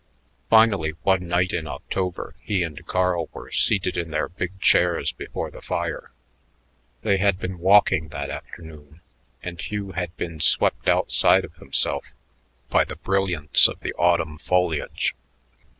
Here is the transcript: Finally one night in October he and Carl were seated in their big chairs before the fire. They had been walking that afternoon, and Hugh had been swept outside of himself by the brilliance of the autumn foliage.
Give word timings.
Finally 0.49 0.93
one 1.03 1.27
night 1.27 1.53
in 1.53 1.67
October 1.67 2.33
he 2.41 2.63
and 2.63 2.87
Carl 2.87 3.29
were 3.33 3.51
seated 3.51 3.95
in 3.95 4.09
their 4.09 4.27
big 4.27 4.59
chairs 4.59 5.11
before 5.11 5.51
the 5.51 5.61
fire. 5.61 6.11
They 7.03 7.17
had 7.17 7.37
been 7.37 7.59
walking 7.59 8.07
that 8.07 8.31
afternoon, 8.31 9.01
and 9.43 9.61
Hugh 9.61 9.91
had 9.91 10.17
been 10.17 10.39
swept 10.39 10.87
outside 10.89 11.45
of 11.45 11.53
himself 11.57 12.05
by 12.67 12.83
the 12.83 12.95
brilliance 12.95 13.67
of 13.67 13.81
the 13.81 13.93
autumn 13.93 14.39
foliage. 14.39 15.13